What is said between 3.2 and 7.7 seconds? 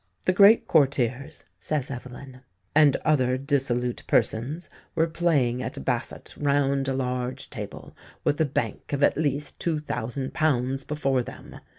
dissolute persons were playing at basset round a large